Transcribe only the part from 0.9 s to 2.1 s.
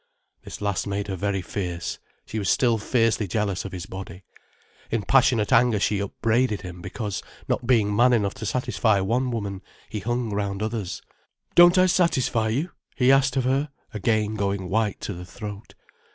her very fierce.